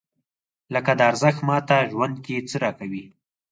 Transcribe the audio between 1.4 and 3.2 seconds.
ماته ژوند کې څه راکوي؟